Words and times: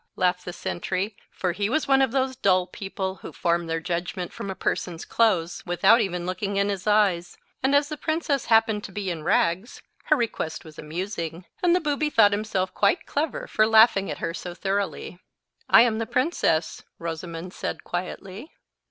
laughed 0.15 0.45
the 0.45 0.51
sentry, 0.51 1.15
for 1.29 1.51
he 1.51 1.69
was 1.69 1.87
one 1.87 2.01
of 2.01 2.11
those 2.11 2.35
dull 2.35 2.65
people 2.65 3.17
who 3.17 3.31
form 3.31 3.67
their 3.67 3.79
judgment 3.79 4.33
from 4.33 4.49
a 4.49 4.55
person's 4.55 5.05
clothes, 5.05 5.61
without 5.63 6.01
even 6.01 6.25
looking 6.25 6.57
in 6.57 6.69
his 6.69 6.87
eyes; 6.87 7.37
and 7.61 7.75
as 7.75 7.87
the 7.87 7.95
princess 7.95 8.45
happened 8.45 8.83
to 8.83 8.91
be 8.91 9.11
in 9.11 9.21
rags, 9.21 9.79
her 10.05 10.15
request 10.15 10.65
was 10.65 10.79
amusing, 10.79 11.45
and 11.61 11.75
the 11.75 11.79
booby 11.79 12.09
thought 12.09 12.31
himself 12.31 12.73
quite 12.73 13.05
clever 13.05 13.45
for 13.45 13.67
laughing 13.67 14.09
at 14.09 14.17
her 14.17 14.33
so 14.33 14.55
thoroughly. 14.55 15.19
"I 15.69 15.83
am 15.83 15.99
the 15.99 16.07
princess," 16.07 16.81
Rosamond 16.97 17.53
said 17.53 17.83
quietly. 17.83 18.49